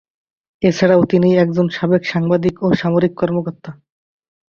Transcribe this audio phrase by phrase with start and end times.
[0.61, 3.71] এছাড়াও তিনি একজন সাবেক সাংবাদিক ও সামরিক কর্মকর্তা।